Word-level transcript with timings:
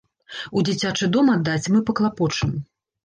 У 0.61 0.63
дзіцячы 0.69 1.09
дом 1.17 1.31
аддаць, 1.35 1.69
мы 1.75 1.85
паклапочам. 1.91 2.57